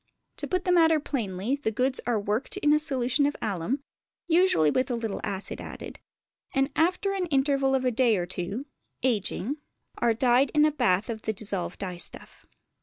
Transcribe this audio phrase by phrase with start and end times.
[0.37, 3.83] To put the matter plainly, the goods are worked in a solution of alum
[4.27, 5.99] (usually with a little acid added),
[6.55, 8.65] and after an interval of a day or two
[9.03, 9.57] (ageing)
[9.99, 12.47] are dyed in a bath of the dissolved dye stuff.